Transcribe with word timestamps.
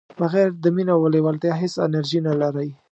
بغیر 0.19 0.49
د 0.63 0.65
مینې 0.75 0.93
او 0.95 1.03
لیوالتیا 1.15 1.53
هیڅ 1.61 1.73
انرژي 1.85 2.19
نه 2.27 2.33
لرئ. 2.41 2.69